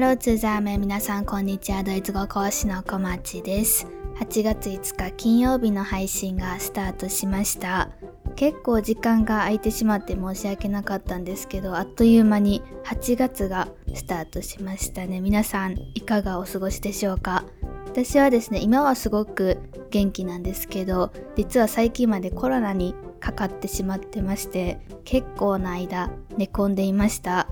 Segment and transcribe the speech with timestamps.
[0.00, 1.84] ハローツーザーメン皆さんこんにちは。
[1.84, 3.86] ドイツ語講師の小町です。
[4.18, 7.90] 8月5日金曜日の配信がスタートしました。
[8.34, 15.20] 結構時間が空いてしまって申し訳なかったんですけどあっという間に8月がスタートしましたね。
[15.20, 17.44] 皆さんいかがお過ごしでしょうか？
[17.84, 19.58] 私はですね今はすごく
[19.90, 27.48] 元気なんですけど実は最近までコロナにかかってしまってまして結構な間寝込んでいました。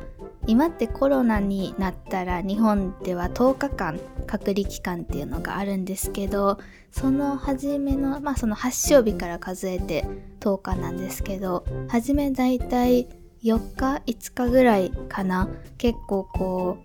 [0.48, 6.58] 今ってコロナになったら日本では10日間隔離期間っていうのがあるんですけど
[6.90, 10.06] その初めのまあその発症日から数えて
[10.40, 13.08] 10日なんですけど初めだいたい
[13.44, 15.48] 4日5日ぐらいかな。
[15.76, 16.78] 結構こ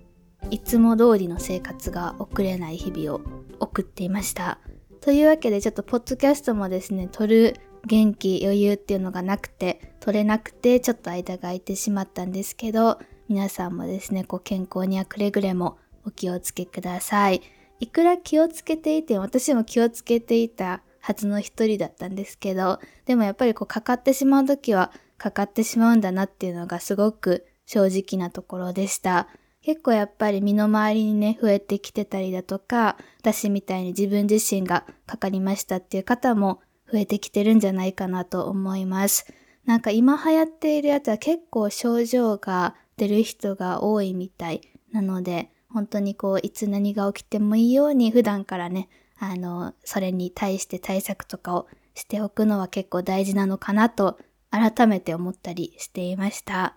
[0.44, 3.22] ういつも通りの生活が送れない日々を
[3.60, 4.60] 送っていました。
[5.02, 7.56] というわけでちょっとポッドキャストもですね撮る
[7.88, 17.42] 元気余裕っていうのがなくて撮れなくてちょっと間が空いてしまったんですけど皆さんもですね、こう健康にはくれぐれもお気をつけください。
[17.80, 29.28] いくら気をつけていて、私も気をつけていたはずの一人だったんですけど、でもやっぱりこうかかってしまう時はかかってしまうんだなっていうのがすごく正直なところでした。
[29.62, 39.26] 結構やっぱり身の回りにね、増えてきてたりだとか、私みたいに自分自身がかかりましたっていう方も増えてきてるんじゃないかなと思います。
[39.66, 54.20] なんか今流行っているやつは結構症状が出る人が多いみたいなので、本当にこう、いつ何が起きてもいいように普段からね、あの、それに対して対策とかをしておくのは結構大事なのかなと
[54.52, 56.76] 改めて思ったりしていました。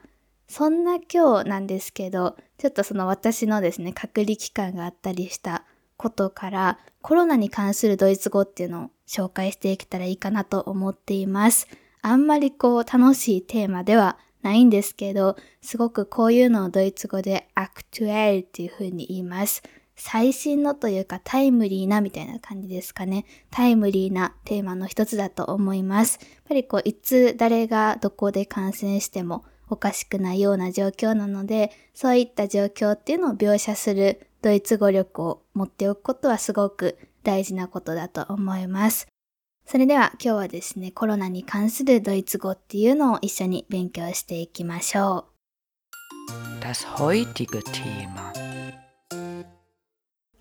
[0.48, 5.64] そんな今日なんですけど、ちょっとその私のですね、隔離期間があったりした
[5.96, 11.68] ことからコロナに関するドイツ語っていうのを紹介していけたらいいかなと思っています。
[12.02, 19.64] あんまりこう楽しいテーマではないんですけど、すごくこういうのをドイツ語でアクトゥエルっていう風に言います。
[19.96, 23.24] 最新のというかタイムリーなみたいな感じですかね。
[23.50, 26.20] タイムリーなテーマの一つだと思います。
[26.22, 39.08] やっぱりこう、いつ誰がどこで感染してもおかしくないような状況なので、そういった状況っていうのを描写するドイツ語力を持っておくことはすごく大事なことだと思います。
[39.68, 45.26] それでは今日はですね、コロナに関するドイツ語っていうのを一緒に勉強していきましょ
[46.30, 46.60] う。
[46.60, 48.32] Das heutige Thema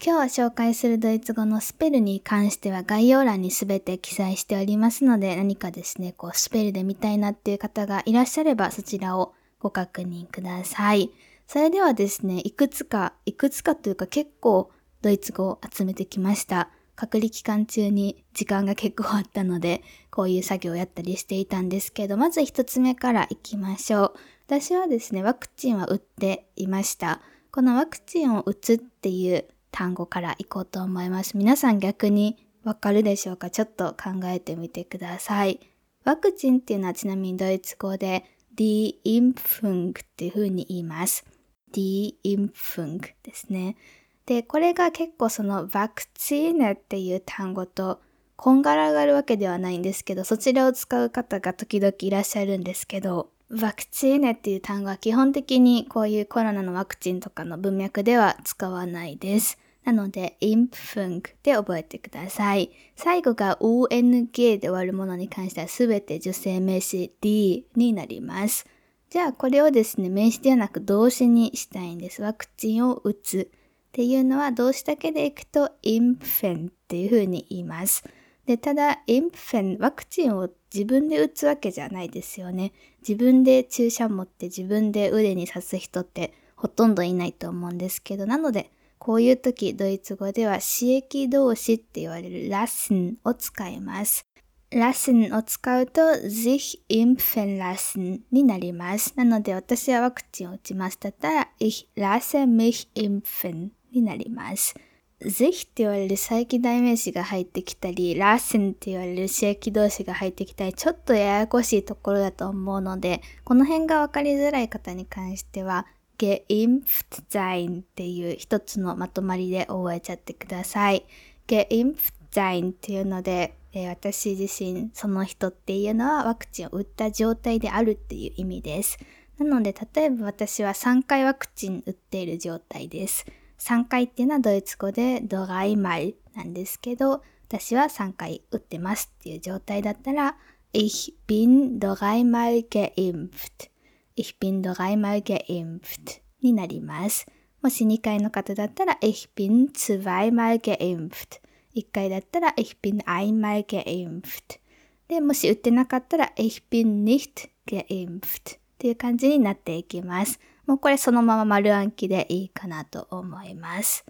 [0.03, 11.09] 今日紹介するドイツ語のスペルに関しては概要欄にすべて記載しておりますので何かですね、こうスペルで見たいなっていう方がいらっしゃればそちらをご確認ください。
[11.47, 14.69] それではですね、いくつか、いくつかというか結構
[15.01, 16.69] ドイツ語を集めてきました。
[16.95, 24.13] 隔離期間中に時間が結構あったので、 こういう作業をやったりしていたんですけど、まず一つ目から行きましょう。
[24.47, 27.21] 私はですね、ワクチンは打っていました。
[27.51, 31.37] このワクチンを打つっていう単語から行こうと思います。
[31.37, 33.49] 皆さん逆にわかるでしょうか？
[33.49, 35.59] ちょっと考えてみてください。
[36.03, 38.23] ワクチンっていうのはちなみにドイツ語で
[38.55, 41.25] Die Impfung っていう風に言います。
[41.73, 43.75] Die Impfung ですね。
[44.25, 48.01] で、これが結構そのワクチーネっていう単語と
[48.35, 59.59] こんがらがるわけではないんですけど、そちらを使う方が時々いらっしゃるんですけど、ワクチーネっていう単語は基本的にこういうコロナのワクチンとかの文脈では使わないです。
[59.83, 62.71] なので、インプフンクで覚えてください。
[62.95, 68.65] 最後が ONG で終わるものに関してはすべて女性名詞 D になります。
[69.11, 72.23] じゃあこれをですね、名詞ではなく動詞にしたいんです。
[72.23, 73.51] ワクチンを打つ。
[73.95, 78.03] っていうのは動詞だけでいくとインフェンっていうふうに言います。
[78.45, 82.73] で、ただ、インフェン、ワクチンを自分で打つわけじゃないですよね。
[83.07, 94.25] 自分で注射持って自分で腕に刺す人ってほとんどいないと思うんですけど、なので、こういう時、ドイツ語では刺激動詞って言われるラスンを使います。
[94.71, 99.13] ラスンを使うと sich impfen lassen になります。
[99.15, 104.75] なので私はワクチンを打ちますだったら ich lasse mich impfen になります。
[105.21, 115.87] ぜひって言われる再起代名詞が入ってきたり、ラッセンって言われる刺激動詞が入ってきたり、ちょっとややこしいところだと思うので、この辺がわかりづらい方に関しては、
[116.17, 121.05] geimpft sein っていう一つのまとまりで覚えちゃってください。
[121.47, 128.97] geimpft sein っていうので、えー、私自身その人っていうのはワクチンを打った状態であるっていう意味です。
[129.37, 133.25] なので、例えば私は3回ワクチン打っている状態です。
[133.65, 140.37] 3回っていうのはドイツ語でドライマルなんですけど、私は3回打ってますっていう状態だったら、
[140.71, 143.71] Ich bin dreimal geimpft.
[144.15, 147.25] Ich bin dreimal geimpft になります。
[147.63, 151.41] もし2回の方だったら Ich bin zweimal geimpft。
[151.75, 154.59] 1回だったら Ich bin einmal geimpft。
[155.07, 160.39] で、もし打ってなかったら Ich bin nicht geimpft っていう感じになっていきます。
[160.65, 164.05] もうこれそのまま丸暗記でいいかなと思います。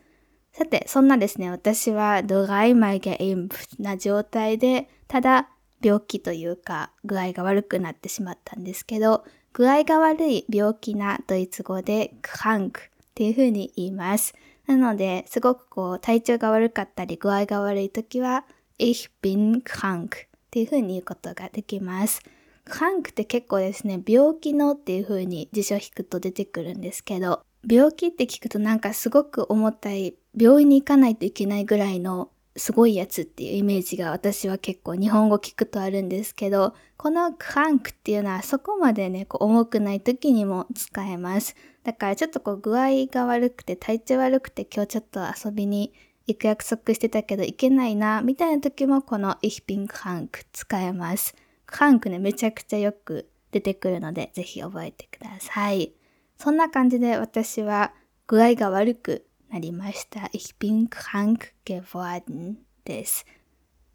[0.53, 5.49] さて、そんなですね、私はドライマイゲインプな状態で、ただ
[5.81, 14.33] 病気というか具合が悪くなってしまったんですけど、具合が悪い病気なドイツ語でクランクっていう風に言います。
[14.65, 18.45] なので、すごくこう体調が悪かったり具合が悪い時は、
[18.77, 20.09] Ich bin krank っ
[20.51, 22.21] ていう風に言うことができます。
[22.65, 41.55] クランクって結構ですね、病気のっていう風に辞書引くと出てくるんですけど、病気って聞くとなんかすごく重たい、病院に行かないといけないぐらいのすごいやつっていうイメージが私は結構日本語聞くとあるんですけど、このクランクっていうのはそこまでね、こう重くない時にも使えます。
[41.83, 45.93] だからちょっとこう具合が悪くて体調悪くて今日ちょっと遊びに
[46.25, 51.35] 行く約束してたけど行けないな、みたいな時もこの Ich bin krank 使えます。
[51.65, 55.93] クランクね、めちゃくちゃよく出てくるので、ぜひ覚えてください。
[56.37, 57.93] そんな感じで私は
[58.27, 60.29] 具合が悪くなりました。
[60.33, 63.25] Ich bin krank geworden です。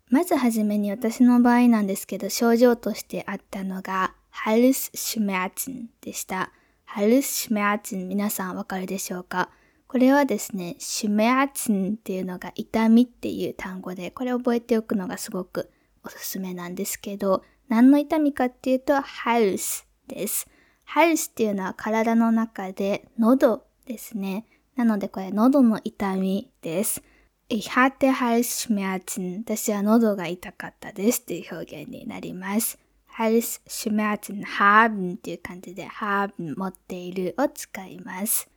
[0.09, 4.15] まずはじめに私の場合なんですけど、症状としてあったのが
[4.45, 6.53] Halsschmerzen でした。
[6.89, 9.51] Halsschmerzen 皆さんわかるでしょうか？
[9.87, 15.71] これはですね、Schmerzen っていうのが痛みっていう単語で、これ覚えておくのがすごく
[16.05, 20.49] おすすめなんですけど、何の痛みかっていうと Hals です。
[20.85, 24.45] ハルスっていうのは体の中で喉ですね。
[24.75, 27.01] なのでこれ喉の痛みです。
[27.49, 29.39] Ich hatte Halsschmerzen.
[29.39, 32.77] 私は喉が痛かったですっていう表現になります。
[33.17, 38.51] Halsschmerzen haben っていう感じで haben 持っているを使います。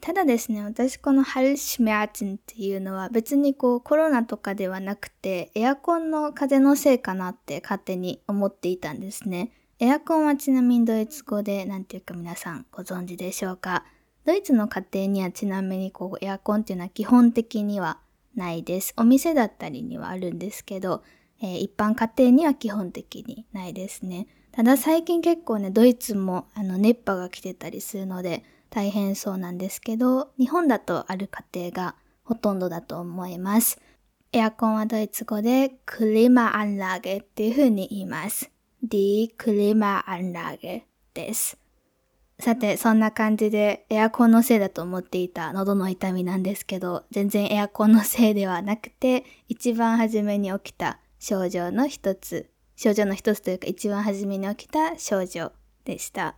[0.00, 9.52] ただですね、私この Halsschmerzen っていうのは別にこうコロナとかではなくてエアコンの風のせいかなって勝手に思っていたんですね。
[9.80, 13.84] エアコンはちなみにドイツ語で何て言うか皆さんご存知でしょうか
[14.24, 17.98] ドイツの家庭にはちなみにこうエアコンっていうのは基本的には
[18.34, 18.94] ないです。
[18.96, 21.02] お店だったりにはあるんですけど、
[21.40, 24.26] えー、一般家庭には基本的にないですね。
[24.52, 31.94] ただ最近結構ね、ドイツもあの熱波が来てたりするので大変そうなんですけど、日本だとある家庭が
[32.24, 33.80] ほとんどだと思います。
[34.32, 38.50] エアコンはドイツ語でクリマアンラーゲっていう風に言います。
[38.86, 40.82] die Klimaanlage
[41.14, 41.58] です。
[42.40, 55.52] さて、そんな感じでエアコンのせいだと思っていた喉の痛みなんですけど、全然エアコンのせいではなくて、一番初めに起きた症状の一つ、症状の一つというか一番初めに起きた症状
[55.84, 56.36] でした。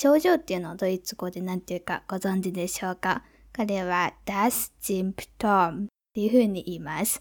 [0.00, 3.24] 症状っていうのをドイツ語で何て言うかご存知でしょうか？
[3.52, 7.20] これは das Symptom っていう風に言います。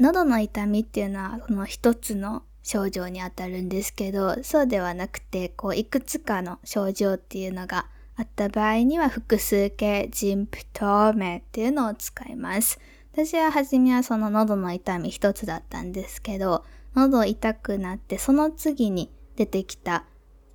[0.00, 7.86] 喉の痛みっていうのはこの一つの症状にあたるんですけど、そうではなくて、こう、いくつかの症状っていうのが
[8.16, 12.80] あった場合には、複数形ジンプトーメっていうのを使います。
[13.12, 16.64] 私は初めはその喉の痛み一つだったんですけど、
[16.96, 20.06] 喉痛くなって、その次に出てきた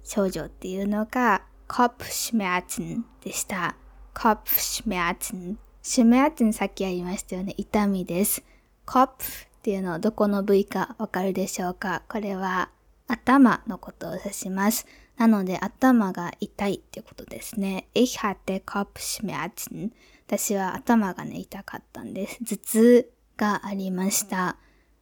[0.04, 3.78] 症状っていうのが、コップシュメアツンでした。
[4.13, 5.58] コップシュメアツン。
[5.82, 7.54] シュメアツンさっきやりましたよね。
[7.56, 8.44] 痛みです。
[8.86, 9.28] コップっ
[9.62, 12.04] ていうのをどこの部位かわかるでしょうか？
[12.10, 12.72] これは
[13.08, 14.86] 頭のことを指します。
[15.16, 17.88] なので頭が痛いってことですね。
[17.94, 19.92] Ich hatte Kopfschmerzen.
[20.28, 22.44] 私は頭がね、痛かったんです。
[22.44, 24.58] 頭痛がありました。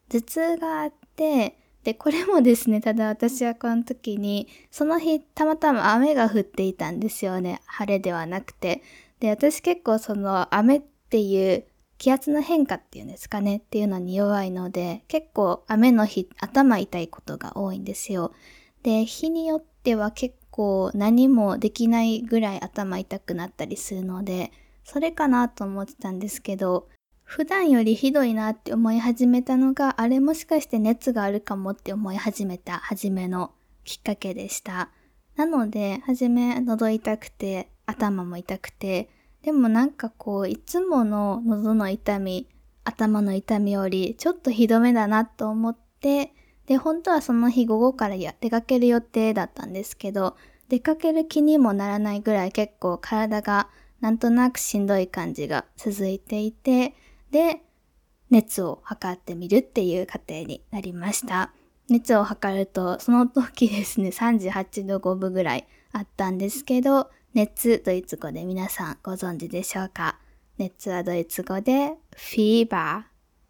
[0.10, 7.62] 頭痛があって、で、これもですね、ただ私はこの時に、その日たまたま雨が降っていたんですよね。
[7.66, 8.82] 晴れではなくて。
[9.20, 11.66] で、私結構その雨っていう
[11.98, 18.34] 気圧の変化っていうんですかねっていうのに弱いので、結構雨の日頭痛いことが多いんですよ。
[18.84, 24.52] で、日によっては結構何もできないぐらい頭痛くなったりするので、
[24.84, 26.88] それかなと思ってたんですけど、
[27.30, 33.52] 普段よりひどいなって思い始めたのが、あれもしかして熱があるかもって思い始めた初めの
[33.84, 34.90] きっかけでした。
[35.36, 39.10] なので、初め喉痛くて、頭も痛くて、
[39.44, 42.50] でもなんかこう、いつもの喉の痛み、
[42.84, 46.34] 頭の痛みよりちょっとひどめだなと思って、
[46.66, 50.36] で、本当はその日午後から出かける予定だったんですけど、
[50.68, 53.70] 出かける気にもならないぐらい結構体が
[54.02, 56.96] なんとなくしんどい感じが続いていて、
[57.32, 57.62] で、
[58.30, 61.54] 熱を測ってみるっていう過程になりました。
[61.90, 70.20] 熱を測ると、その時ですね、38度5分ぐらいあったんですけど、熱ドイツ語で皆さんご存知でしょうか？
[70.58, 73.04] 熱はドイツ語で fever,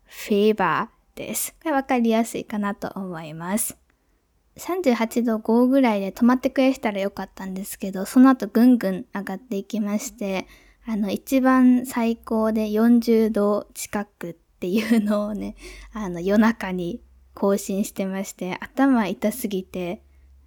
[0.07, 1.53] fever です。
[1.61, 3.77] これわかりやすいかなと思います。
[4.57, 10.47] 38度5ぐらいで止まってくれたらよかったんですけど、その後ぐんぐん上がっていきまして、
[10.89, 15.55] あの一番最高で40度近くっていうのをね、
[15.93, 16.99] あの夜中に
[17.35, 20.01] 更新してまして、頭痛すぎて、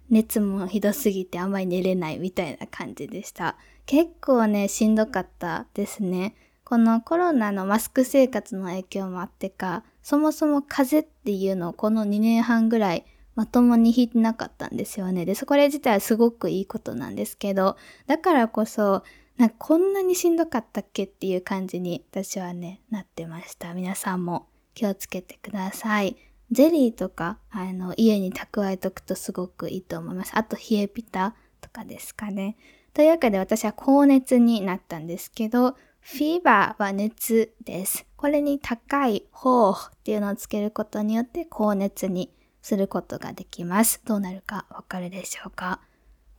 [0.09, 3.55] 熱もひどすぎてあんまり寝れないみたいな感じでした。
[3.85, 6.35] 結構ね、しんどかったですね。
[6.65, 15.23] このコロナのマスク生活の影響もあってか、そもそも風邪っていうのをこの2年半ぐらいまともに弾いてなかったんですよね。
[15.23, 19.03] で、そこれ自体はすごくいいことなんですけど、だからこそ、
[19.37, 23.73] なんかこんなにしんどかったっけっていう感じに私はね、なってました。
[23.73, 26.15] 皆さんも気をつけてください。
[26.51, 30.31] ゼリーとか、あの、家に蓄えとくとすごくいいと思います。
[30.35, 32.57] あと、冷えピタとかですかね。
[32.93, 38.05] というわけで私は高熱になったんですけど、フィーバーは熱です。
[38.17, 42.29] これに高い方っていうのをつけることによって高熱に
[42.61, 44.01] することができます。
[44.05, 45.79] どうなるかわかるでしょうか？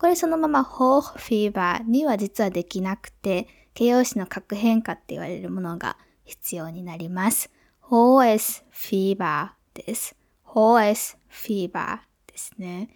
[0.05, 5.97] これそのままホーフィーバーには実はできなくて、形容詞の核変化って言われるものが
[6.27, 7.51] 必要になります。
[7.81, 10.15] ホーエスフィーバーです。
[10.43, 12.91] ホーエスフィーバーですね。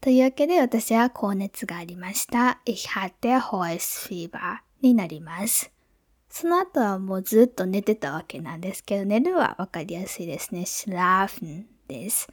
[0.00, 2.60] というわけで私は高熱がありました。
[2.66, 5.70] Ich hatte hohes Fieber になります。
[6.30, 10.62] その後はもうずっと寝てたわけなんですけど、寝るはわかりやすいですね。
[10.62, 12.26] schlafen です。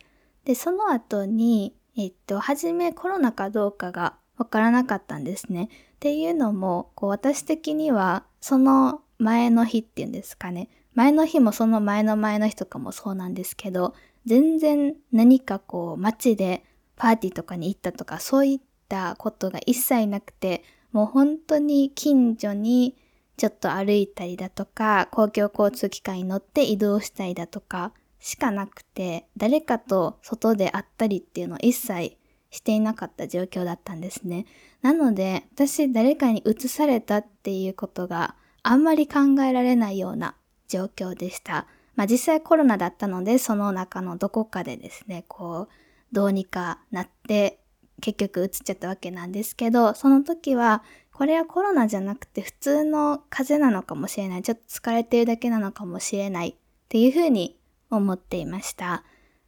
[0.43, 5.69] で、その後に、えっと、はじめコロナかどうかがわからなかったんですね。
[5.95, 10.69] っていうのも、こう私的には、その前の日っていうんですかね。
[10.93, 16.63] 前の日もその前の前の日とかもそうなんですけど、全然何かこう街で
[16.95, 22.95] パーティーとかに行ったとかそういったことが一切なくて、もう本当に近所に
[23.37, 32.17] ちょっと歩いたりだとか、公共交通機関に乗って移動したりだとか、しかなくて、誰かと外で会ったりっていうのを一切
[32.49, 34.45] していなかった状況だったんですね。
[34.81, 40.35] なので、私誰かに移されたっていうことがあんまり考えられないような
[40.67, 41.67] 状況でした。
[41.95, 45.73] まあ実際コロナだったので、その中のどこかでですね、こう、
[46.11, 47.59] どうにかなって
[48.01, 54.43] 結局移っちゃったわけなんですけど、その時は、これはコロナじゃなくて普通の風邪なのかもしれない。
[54.43, 56.55] ちょっと疲れてるだけなのかもしれないっ
[56.89, 57.56] ていうふうに
[57.89, 59.03] 思っていました。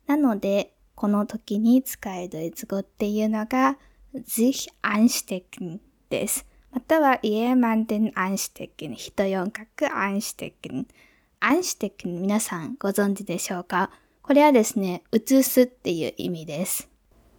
[0.08, 3.78] なので、この時に使えるドイツ語っていうのが
[4.28, 5.80] sich anstecken
[6.10, 6.46] です。
[6.72, 10.86] または jemanden anstecken 人四角 anstecken
[11.40, 13.92] anstecken 皆さんご存知でしょうか？
[14.22, 16.90] これはですね、移すっていう意味です。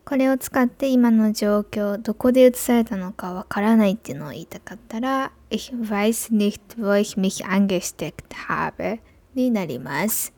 [0.04, 8.14] これを使って今の状況、どこで移されたのかわからないっていうのを言いたかったら、Ich weiß nicht, wo ich mich angesteckt
[8.49, 9.00] habe
[9.35, 10.33] になります。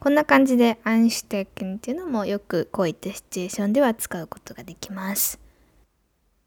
[0.00, 5.40] こんな感じでアンシュテックンっていうのもよくこういったシチュエーションでは使うことができます。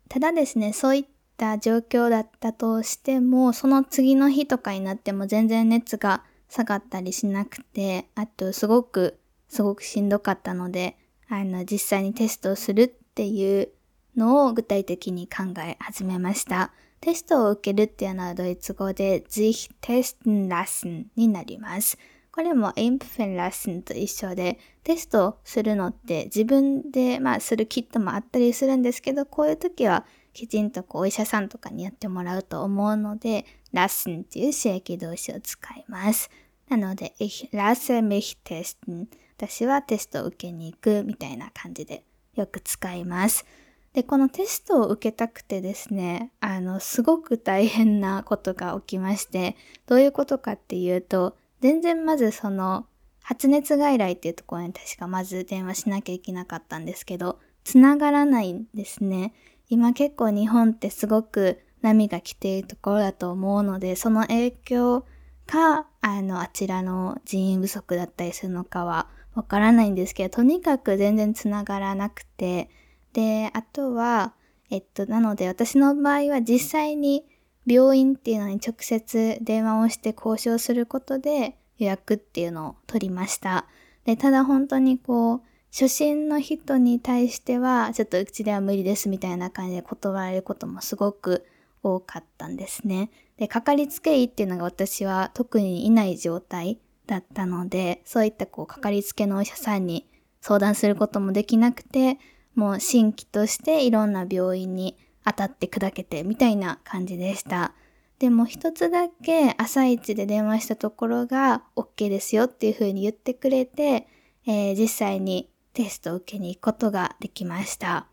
[0.07, 1.05] ただですね、そういっ
[1.35, 13.69] た状況だったとしても、その次の日とかになっても全然熱が下がったりしなくて、あとすごく、すごくしんどかったので、あの、実際にテストをするっていう
[14.15, 16.71] のを具体的に考え始めました。
[17.01, 21.97] テストを受けるっていうのはドイツ語で sich testen lassen になります。
[22.31, 36.29] これもインプフェンラッスンと一緒で、テストするのって自分で、まあ、するキットもあったりするんですけど、こういう時はきちんとこうお医者さんとかにやってもらうと思うので、ラッスンっていう刺激動詞を使います。
[36.69, 39.07] なので、ich lasse mich testen
[39.37, 42.03] 私はテストを受けに行くみたいな感じで
[42.35, 43.45] よく使います。
[43.93, 52.85] で、このテストを受けたくてですね、あの、すごく大変なことが起きまして、どういうことかっていうと、全然まずその
[53.21, 59.33] 発熱外来っていうところに確かまず電話しなきゃいけなかったんですけど、繋がらないんですね。
[59.69, 65.05] 今結構日本ってすごく波が来ているところだと思うので、その影響
[65.45, 72.69] か、あの、あちらの人員不足だったりするのかはわからないんですけど、とにかく全然繋がらなくて、
[73.13, 74.33] で、あとは、
[74.69, 77.25] えっと、なので私の場合は実際に
[77.71, 83.65] 病院っていうのに直接電話をして交渉することで予約っていうのを取りました。
[84.03, 91.45] で、ただ本当にこう、初心の人に対しては、ちょっとうちでは無理ですみたいな感じで断られることもすごく
[91.81, 93.09] 多かったんですね。
[93.37, 100.09] で、かかりつけ医っていうのが私は特にいない状態だったので、そういったこう、かかりつけのお医者さんに
[100.41, 102.19] 相談することもできなくて、
[102.53, 107.73] もう新規としていろんな病院に当たって砕けてみたいな感じでした。
[108.19, 114.07] でも一つだけ朝一で電話したところが OK ですよっていう風に言ってくれて、
[114.45, 118.07] えー、実際にテストを受けに行くことができました。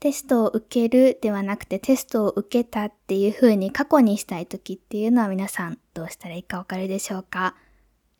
[0.00, 7.54] テストを受けるではなくてテストを受けたっていう風に過去にしたい時っていうのは皆さんどうしたらいいかわかるでしょうか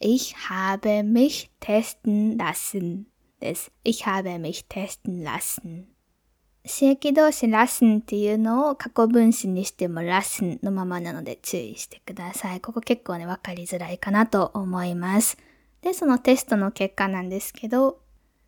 [0.01, 3.05] ？Ich habe mich testen lassen
[3.41, 3.73] です。
[3.85, 5.98] Ich habe mich testen lassen
[6.69, 12.61] 刺激動詞 lassen っていうのを過去分詞にしても lassen のままなので注意してください。
[12.61, 15.39] ここ結構ね、わかりづらいかなと思います。
[15.83, 18.01] で、そのテストの結果なんですけど、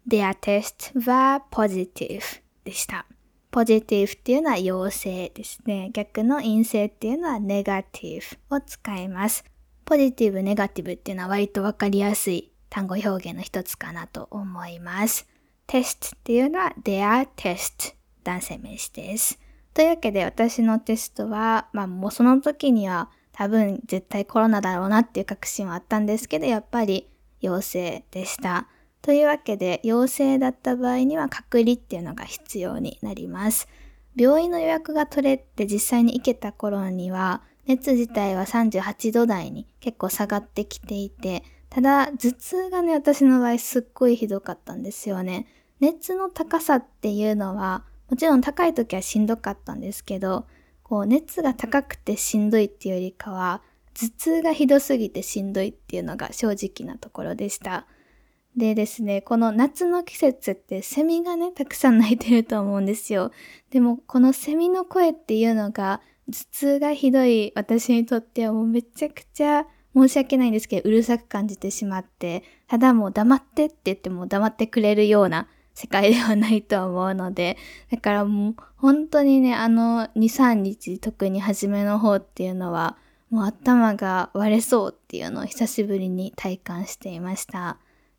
[0.09, 2.21] their test は positive
[2.65, 3.07] でした。
[3.50, 5.91] ポジティブっていうのは陽性ですね。
[5.93, 9.45] 逆の陰性っていうのはネガティブを使います。
[9.85, 15.27] ポジティブ、ネガティブっていうのは割とわかりやすい単語表現の一つかなと思います。
[15.67, 19.39] テストっていうのは their test 男性名詞です。
[19.73, 27.09] というわけで私のテストは、まあもうその時には多分絶対コロナだろうなっていう確信はあったんですけど、やっぱり
[27.41, 28.69] 陽性でした。
[29.03, 33.69] というわけで、陽性だった場合には隔離っていうのが必要になります。
[34.15, 45.47] 病院の予約が取れて実際に行けた頃には、熱自体は38度台に結構下がってきていて、ただ頭痛がね、私の場合すっごいひどかったんですよね。
[45.79, 50.47] 熱の高さっていうのは、もちろん高い時はしんどかったんですけど、
[50.83, 53.62] こう熱が高くてしんどいっていうよりかは、
[53.95, 57.87] 頭痛がひどすぎてしんどいっていうのが正直なところでした。
[58.57, 63.31] でですね、この夏の季節ってセミがね、たくさん鳴いてると思うんですよ。
[63.71, 75.49] でも、このセミの声っていうのが、頭痛がひどい私にとってはもうめちゃくちゃ申し訳ないんですけど、うるさく感じてしまって、ただもう黙ってって言っても黙ってくれるような
[75.80, 77.56] 世界ではないと思うので、
[77.90, 82.99] だからもう本当にね、あの2、3日特に初めの方っていうのは、
[83.30, 87.78] もう頭が割れそうっていうのを久しぶりに体感していました。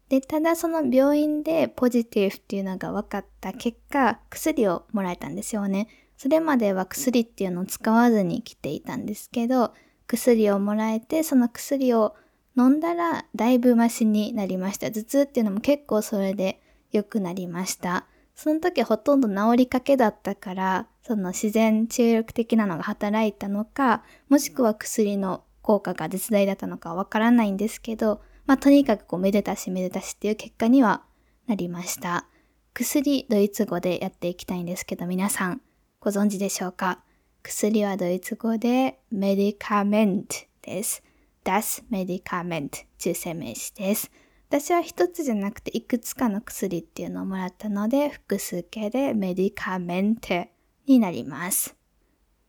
[0.10, 5.88] で、ただその病院でポジティブっていうのが分かった結果、薬をもらえたんですよね。
[6.18, 9.74] それまでは薬っていうのを使わずに来ていたんですけど、
[10.08, 12.16] 薬をもらえて、その薬を
[12.58, 14.92] 飲んだらだいぶマシになりました。
[14.92, 16.60] 頭痛っていうのも結構それで
[16.92, 18.06] 良くなりました。
[18.36, 31.04] その時ほとんど治りかけだったから、その自然治癒力的なのが働いたのか、もしくは薬の効果が絶大だったのかわからないんですけど、まあ、とにかくこう、めでたしめでたしっていう結果には
[31.48, 32.26] なりました。
[32.74, 35.62] 薬、ドイツ語でやっていきたいんですけど、皆さん、
[36.00, 37.04] ご存知でしょうか？
[37.44, 41.04] 薬はドイツ語でメディカメントです。
[41.44, 44.12] das Medikament 中性名詞です。
[44.52, 50.46] 私は一つじゃなくていくつかの薬っていうのをもらったので複数形でメディカメント
[50.86, 51.74] になります。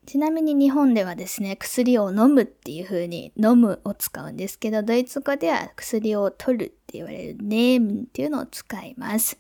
[0.05, 9.39] ちなみに日本ではですね、薬を飲むっていう風に飲むを使うんですけど、ドイツ語では薬を取るって言われるネームっていうのを使います。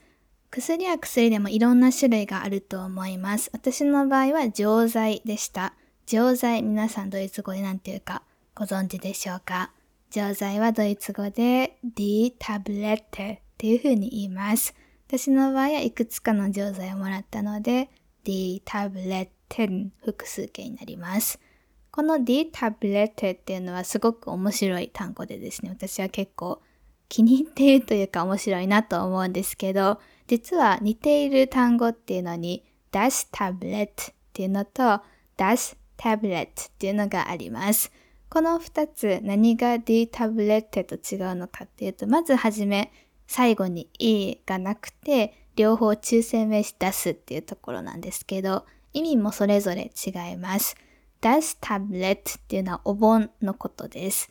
[0.52, 3.50] 薬は薬でもいろんな種類があると思います。
[3.52, 5.74] 私の場合は錠剤でした。
[6.06, 8.22] 錠剤、皆さんドイツ語で何て言うか
[8.54, 9.72] ご存知でしょうか？
[10.12, 14.74] 錠剤はドイツ語で die Tablette っていう風に言います。
[15.08, 17.88] 私の場合はいくつかの錠剤をもらったので
[18.22, 19.28] die Tablette
[20.04, 21.40] 複数形になります。
[21.90, 26.60] この D タブレットっていうのはすごく面白い単語でですね、私は結構
[27.08, 35.00] 気に入っているというか面白いなと思うんですけど、実は似ている単語っていうのに Das Tablet っていうのと
[35.38, 36.48] Das Tablet っ
[36.78, 37.90] ていうのがあります。
[38.32, 42.90] この二つ何が D タブレットと違うのかっていうと、まずはじめ
[43.26, 48.64] 最後に E がなくて両方中性名詞出すっていうところなんですけど、
[48.94, 50.76] 意味もそれぞれ違います。
[51.20, 54.30] das Tablet っていうのはお盆のことです。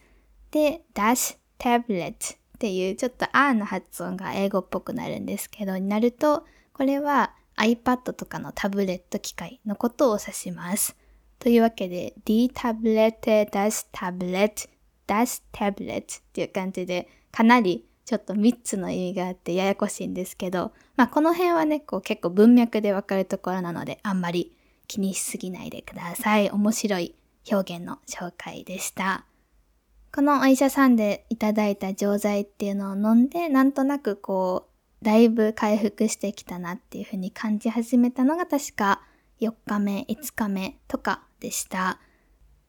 [0.49, 10.95] で、das Tablet っていうちょっと R の発音が英語っぽくなるんですけど、になると、これは iPad とかのタブレット機械のことを指します。
[11.41, 14.69] というわけで、die Tablette, das Tablet,
[15.07, 26.51] das Tablet っていう感じで、かなりちょっと3つの意味があってややこしいんですけど、まあこの辺はね、こう結構文脈でわかるところなので、あんまり気にしすぎないでください。
[26.51, 27.15] 面白い
[27.51, 29.25] 表現の紹介でした。
[30.13, 34.67] このお医者さんでいただいた錠剤っていうのを飲んで、なんとなくこ
[35.01, 39.01] う、だいぶ回復してきたなっていうふうに感じ始めたのが確か
[39.39, 41.99] 4日目、5日目とかでした。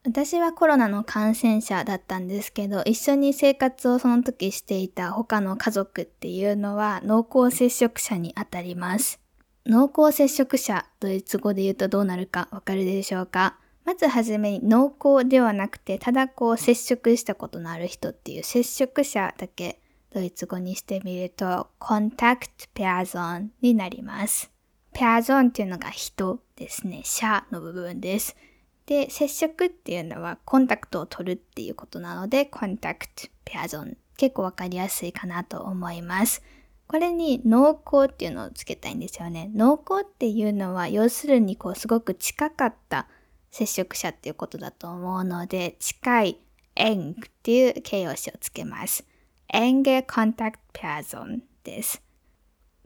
[0.04, 9.20] 私はコロナの感染者だったんですけど、一緒に生活をその時していた他の家族っていうのは濃厚接触者にあたります。
[9.64, 13.58] 濃厚接触者、ドイツ語で言うとどうなるかわかるでしょうか？
[13.84, 19.80] まずはじめに濃厚ではなくて、ただこう接触したことのある人っていう接触者だけ
[20.12, 24.50] ドイツ語にしてみると、コンタクトペアゾンになります。
[24.92, 27.02] ペアゾンっていうのが人ですね。
[27.04, 28.36] 社の部分です。
[28.92, 33.96] で、接触っていうのはコンタクトを取るっていうことなので、コンタクトペアゾン。
[34.18, 36.42] 結構わかりやすいかなと思います。
[36.86, 39.50] これに濃厚っていうのをつけたいんですよね。
[39.54, 43.08] 濃厚っていうのは要するにこうすごく近かった
[43.50, 46.38] 接触者っていうことだと思うので、近い
[46.76, 49.06] eng っていう形容詞をつけます。
[49.52, 52.02] enge Kontakt Person です。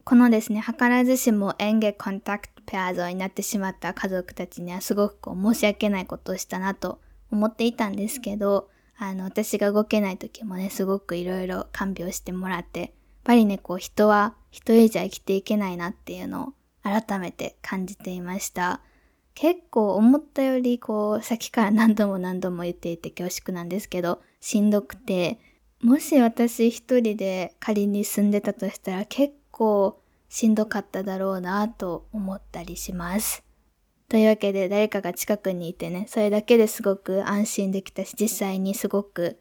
[0.07, 7.01] このですね、図らずしも enge Kontakt Person になってしまった家族たちにはすごくこう申し訳ないことをしたなと
[7.33, 12.91] 思っていたんですけど、あの、私が動けない時もね、すごくいろいろ看病してもらって、やっ
[13.25, 16.53] ぱりね、こう人は一人じゃ生きていけないなっていうのを
[16.85, 18.83] 改めて感じていました。
[19.35, 25.41] 結構思ったよりこう、さっきから何度も何度も言っていて恐縮なんですけど、しんどくて、
[25.83, 33.43] もし私一人で仮に住んでたとしたら結構構しんどかっただろうなと思ったりします。
[34.11, 39.41] というわけで誰かが近くにいてね、それだけですごく安心できたし、実際にすごく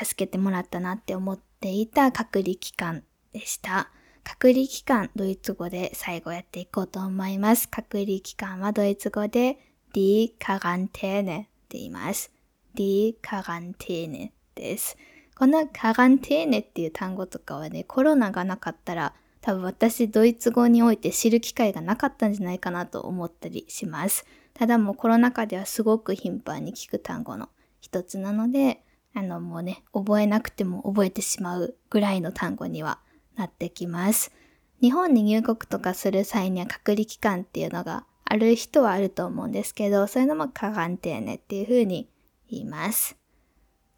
[0.00, 3.90] 助けてもらったなって思っていた隔離期間でした。
[4.22, 7.68] 隔離期間、ドイツ語で最後やっていこうと思います。
[7.68, 9.58] 隔離期間はドイツ語で
[9.92, 12.30] Die Quarantäne って言います。
[12.76, 14.96] Die Quarantäne です。
[15.38, 24.24] このカガンテーネっていう単語とかはね、コロナがなかったら多分私ドイツ語において知る機会がなかったんじゃないかなと思ったりします。
[24.54, 32.98] ただもうコロナ禍ではすごく頻繁に聞く単語の一つなので、あのもうね、覚えなくても覚えてしまうぐらいの単語には
[33.36, 34.32] なってきます。
[34.80, 42.08] 日本に入国とかする際には隔離期間っていうのがある人はあると思うんですけど、そういうのもカガンテーネっていう風に
[42.50, 43.16] 言います。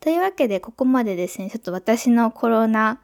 [0.00, 3.00] というわけで、ここまでですね、ちょっと私のコロナ、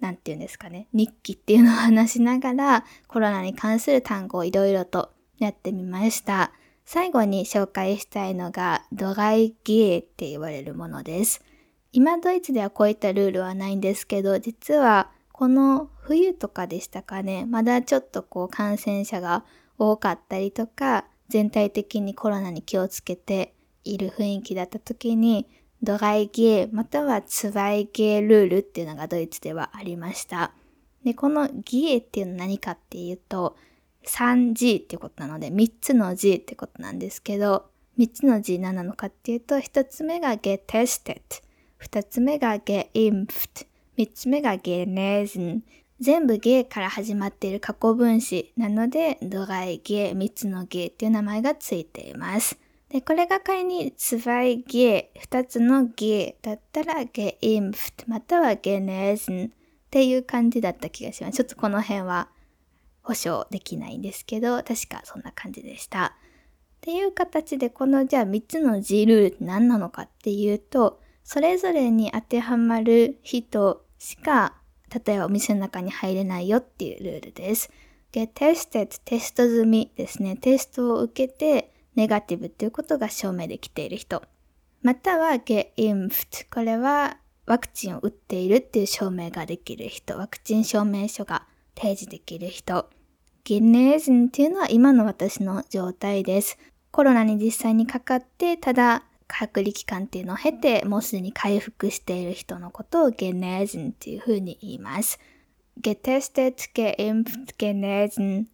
[0.00, 6.52] なんて言うんですかね、日記っていうのを話しながら、コロナに関する単語をいろいろとやってみました。
[6.84, 11.42] 最後に紹介したいのが、ドライゲーって言われるものです。
[11.92, 19.44] 今ドイツではこういったルールはないんですけど、実はこの冬とかでしたかね、まだちょっとこう感染者が
[19.78, 25.48] 多かったりとか、全体的にコロナに気をつけている雰囲気だった時に、
[25.84, 30.52] ドライゲーまたはツワイゲールールっていうのがドイツではありました。
[31.04, 33.56] で、このゲーっていうのは何かっていうと、
[34.06, 37.66] 3G っていうことなので、3つの G ってことなんですけど、
[37.98, 41.20] 3つの G 何なのかっていうと、1つ目が getested、
[41.80, 43.66] 2つ目が geimpft、
[43.96, 45.60] 3つ目が genesen。
[46.00, 52.58] 全部ゲーから始まっている過去分詞なので、ドライゲー、3つのゲーっていう名前がついています。
[52.94, 59.48] で、これが仮にツバイゲー、二つのゲーだったらゲインフまたはゲネーズンっ
[59.90, 61.38] ていう感じだった気がします。
[61.38, 62.28] ちょっとこの辺は
[63.02, 66.14] 保証できないんですけど、確かそんな感じでした。
[66.14, 74.54] っていう形で、このじゃあ3つの G ルールって何なのかっていうと、それぞれに当てはまる人しか、
[75.04, 77.72] 例えばお店の中に入れないよっていうルールです。
[78.12, 80.36] get tested テスト済みですね。
[80.36, 84.22] テストを受けて、ネガティブっていうことが証明できている人。
[84.82, 86.46] または geimpft。
[86.52, 90.18] これはワクチンを打っているっていう証明ができる人。
[90.18, 92.88] ワクチン証明書が提示できる人。
[93.44, 96.58] ゲネーズンっていうのは今の私の状態です。
[96.90, 105.18] コロナに実際にかかって、ただ隔離期間っていうのを経て、もうすでに回復している人のことをゲネーズンっていうふうに言います。
[105.80, 108.46] getestet, geimpft, genesen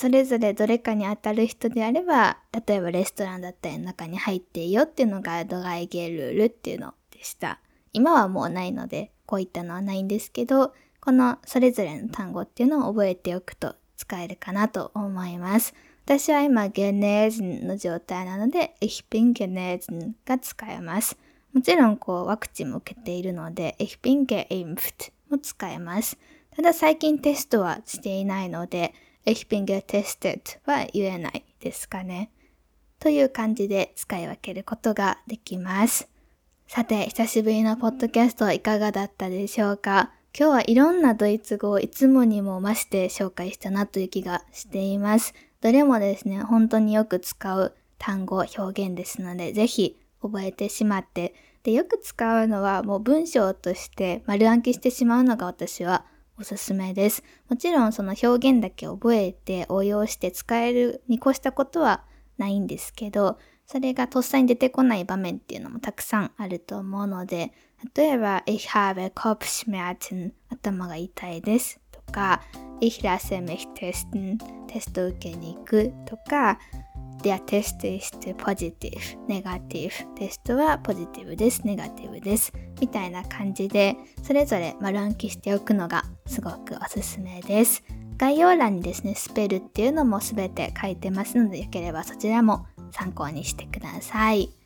[0.00, 7.60] それぞれどれかに当たる人であれば、例えばレストランだったりの中に入っていいよっていうのがドライゲールールっていうのでした。
[7.92, 15.74] 今はもうないので、こういったのはないんですけど、このそれぞれの単語っていうのを覚えておくと使えるかなと思います。
[16.06, 21.18] 私は今ゲネーズンの状態なので、Ich bin genesen が使えます。
[21.52, 26.16] もちろんこうワクチンも受けているので、Ich bin geimpft も使えます。
[26.56, 28.94] ただ最近テストはしていないので、
[29.26, 32.30] Ich bin getestet は言えないですかね。
[32.98, 36.08] という感じで使い分けることができます。
[36.66, 45.34] さて、久しぶりのポッドキャストいかがだったでしょうか今日はいろんなドイツ語をいつもにも増して紹介したなという気がしています。
[45.60, 56.06] どれもですね、本当によく使う単語、表現ですので、ぜひ覚えてしまって、で、よく使うのはもう文章として丸暗記してしまうのが私は
[56.40, 57.22] おすすめです。
[57.50, 62.04] もちろんその表現だけ覚えて応用して使えるに越したことは
[62.38, 67.52] ないんですけど、それがとっさに出てこない場面っていうのもたくさんあると思うので、
[67.94, 72.40] 例えば、Ich habe Kopfschmerzen 頭が痛いですとか、
[72.80, 76.58] Ich lasse mich testen テスト受けに行くとか、
[77.22, 82.52] Der Test ist positiv, negativ テストはポジティブです、ネガティブです。
[82.80, 87.84] みたいな感じでそれぞれ丸暗記しておくのがすごくおすすめです。
[88.16, 94.59] 概要欄にですねスペルっていうのも全て書いてますのでよければそちらも参考にしてください。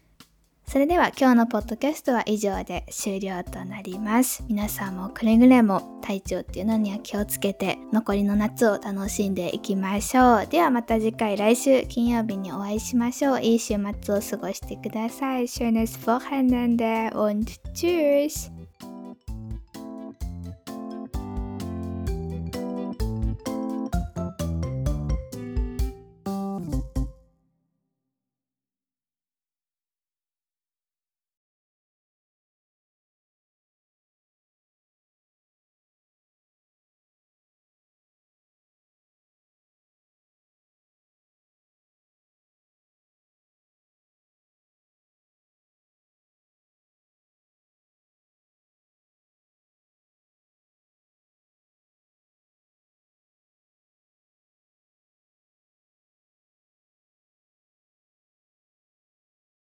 [0.66, 4.42] それでは今日のポッドキャストは以上で終了となります。
[4.48, 10.46] 皆さんもくれぐれも体調っていうのには気をつけて残りの夏を楽しんでいきましょう。
[10.46, 13.42] ではまた次回来週金曜日にお会いしましょう。
[13.42, 15.44] いい週末を過ごしてください。
[15.44, 18.53] Schönes Wochenende und tschüss!